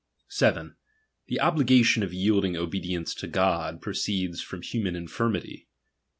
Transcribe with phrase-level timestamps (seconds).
[0.29, 0.75] 7.
[1.27, 5.67] The obligation of yielding obedience to God, proceeds from human infirmity.